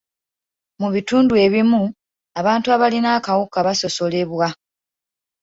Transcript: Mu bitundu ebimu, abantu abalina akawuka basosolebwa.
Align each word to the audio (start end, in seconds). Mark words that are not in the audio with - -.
Mu 0.81 0.87
bitundu 0.95 1.33
ebimu, 1.45 1.83
abantu 2.39 2.67
abalina 2.75 3.09
akawuka 3.17 3.57
basosolebwa. 3.67 4.47